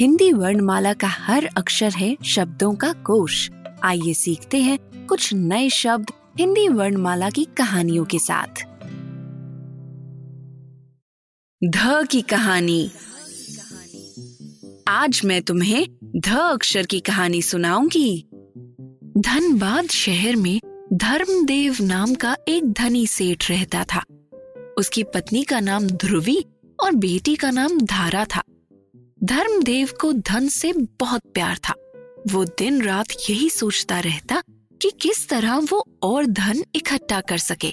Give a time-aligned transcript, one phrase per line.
[0.00, 3.50] हिंदी वर्णमाला का हर अक्षर है शब्दों का कोश।
[3.82, 8.62] आइए सीखते हैं कुछ नए शब्द हिंदी वर्णमाला की कहानियों के साथ।
[11.64, 12.90] ध की कहानी।
[14.88, 18.28] आज मैं तुम्हें ध अक्षर की कहानी सुनाऊँगी।
[19.18, 20.60] धनबाद शहर में
[20.92, 24.04] धर्मदेव नाम का एक धनी सेठ रहता था।
[24.78, 26.44] उसकी पत्नी का नाम ध्रुवी
[26.80, 28.42] और बेटी का नाम धारा था।
[29.24, 31.74] धर्मदेव को धन से बहुत प्यार था।
[32.32, 34.42] वो दिन रात यही सोचता रहता
[34.82, 37.72] कि किस तरह वो और धन इकट्ठा कर सके।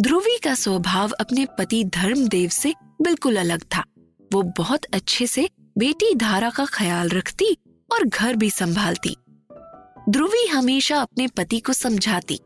[0.00, 3.84] ध्रुवी का स्वभाव अपने पति धर्मदेव से बिल्कुल अलग था।
[4.32, 7.56] वो बहुत अच्छे से बेटी धारा का ख्याल रखती
[7.92, 9.16] और घर भी संभालती।
[10.08, 12.40] ध्रुवी हमेशा अपने पति को समझाती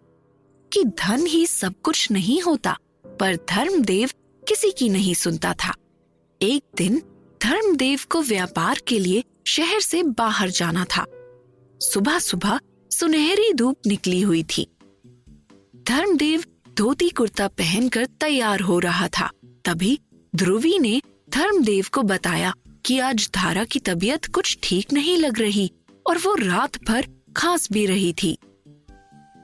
[0.73, 2.77] कि धन ही सब कुछ नहीं होता,
[3.21, 4.11] पर धर्मदेव
[4.49, 5.75] किसी की नहीं सुनता था।
[6.43, 7.03] एक दिन
[7.47, 11.05] धर्मदेव को व्यापार के लिए शहर से बाहर जाना था।
[11.81, 14.67] सुबह सुबह सुनहरी धूप निकली हुई थी।
[15.89, 16.45] धर्मदेव
[16.79, 19.31] धोती कुर्ता पहनकर तैयार हो रहा था।
[19.65, 19.99] तभी
[20.37, 25.73] ध्रुवी ने धर्मदेव को बताया कि आज धारा की तबीयत कुछ ठीक नहीं लग रही
[26.07, 28.39] और वो रात भर खांस भी रही थी।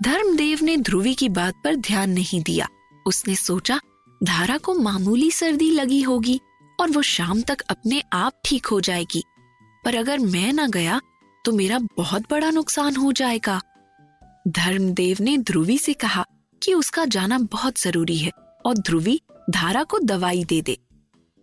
[0.03, 2.69] धर्मदेव ने ध्रुवी की बात पर ध्यान नहीं दिया।
[3.07, 3.81] उसने सोचा,
[4.25, 6.41] धारा को मामूली सर्दी लगी होगी।
[6.83, 9.23] और वो शाम तक अपने आप ठीक हो जाएगी।
[9.85, 11.01] पर अगर मैं न गया
[11.45, 13.61] तो मेरा बहुत बड़ा नुकसान हो जाएगा।
[14.49, 16.25] धर्मदेव ने ध्रुवी से कहा
[16.63, 18.31] कि उसका जाना बहुत ज़रूरी है
[18.67, 20.77] और ध्रुवी धारा को दवाई दे दे।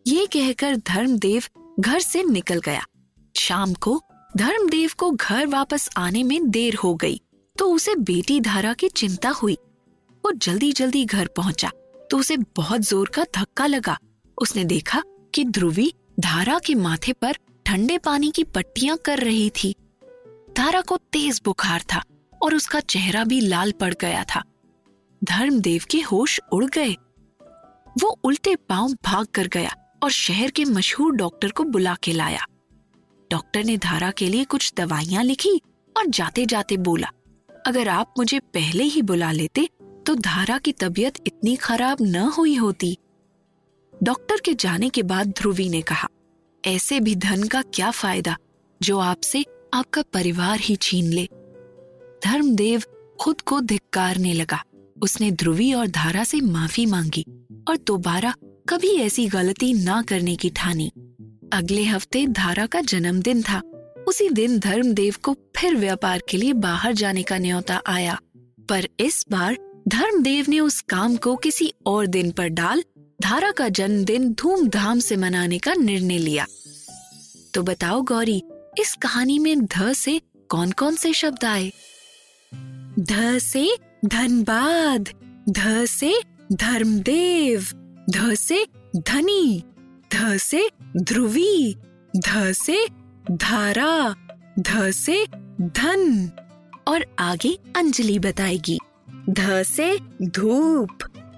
[0.06, 1.44] ये कहकर धर्मदेव
[1.80, 2.84] घर से निकल गया।
[3.36, 4.02] शाम को
[4.32, 7.20] धर्मदेव को घर वापस आने में देर हो गई
[7.56, 9.58] तो उसे बेटी धारा की चिंता हुई।
[10.24, 11.72] वो जल्दी जल्दी घर पहुँचा
[12.12, 13.98] तो उसे बहुत ज़ोर का धक्का लगा।
[14.38, 15.02] उसने देखा
[15.34, 19.74] कि ध्रुवी धारा के माथे पर ठंडे पानी की पट्टियाँ कर रही थी।
[20.58, 22.04] धारा को तेज बुखार था
[22.42, 24.44] और उसका चेहरा भी लाल पड़ गया था।
[25.22, 26.96] धर्मदेव के होश उड़ गए।
[27.96, 29.74] वो उल्टे पाँव भाग कर गया
[30.04, 32.46] और शहर के मशहूर डॉक्टर को बुला के लाया।
[33.32, 35.56] डॉक्टर ने धारा के लिए कुछ दवाइयाँ लिखी
[35.96, 37.08] और जाते जाते बोला,
[37.68, 39.68] अगर आप मुझे पहले ही बुला लेते
[40.06, 42.98] तो धारा की तबीयत इतनी खराब न हुई होती।
[44.04, 46.08] डॉक्टर के जाने के बाद ध्रुवी ने कहा,
[46.64, 48.36] ऐसे भी धन का क्या फ़ायदा
[48.82, 49.44] जो आपसे
[49.74, 51.26] आपका परिवार ही छीन ले?
[52.26, 52.84] धर्मदेव
[53.22, 54.64] खुद को धिक्कारने लगा।
[55.02, 57.26] उसने ध्रुवी और धारा से माफ़ी मांगी
[57.68, 58.34] और दोबारा
[58.70, 60.92] कभी ऐसी गलती ना करने की ठानी।
[61.54, 63.62] अगले हफ़्ते धारा का जन्मदिन था।
[64.08, 68.20] उसी दिन धर्मदेव को फिर व्यापार के लिए बाहर जाने का न्योता आया।
[68.70, 72.84] पर इस बार धर्मदेव ने उस काम को किसी और दिन पर डाल
[73.22, 76.46] धारा का जन्मदिन धूमधाम से मनाने का निर्णय लिया।
[77.54, 78.44] तो बताओ गौरी,
[78.80, 81.74] इस कहानी में ध से कौन कौन से शब्द आए?
[83.00, 85.10] ध से धनबाद,
[85.50, 86.22] ध से
[86.54, 87.68] धर्मदेव,
[88.10, 89.64] ध से धनी,
[90.14, 91.76] ध से ध्रुवी,
[92.18, 92.88] ध से
[93.32, 94.16] धारा,
[94.60, 95.26] ध से
[95.62, 96.32] धन।
[96.88, 98.80] और आगे अंजलि बताएगी।
[99.30, 100.90] ध से धूप,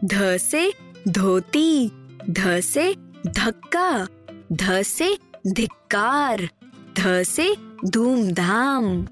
[0.06, 0.74] ध से
[1.08, 1.92] धोती,
[2.30, 2.96] ध से
[3.28, 4.08] धक्का,
[4.52, 5.18] ध से
[5.48, 6.50] धिक्कार,
[7.00, 9.08] ध से धूमधाम।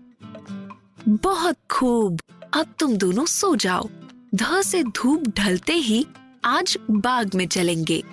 [1.09, 2.22] बहुत खूब।
[2.53, 3.89] अब तुम दोनों सो जाओ।
[4.35, 6.07] ध से धूप ढलते ही
[6.45, 8.03] आज बाग में चलेंगे।